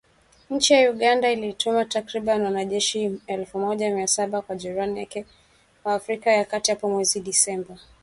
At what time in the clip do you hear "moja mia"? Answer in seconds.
3.59-4.07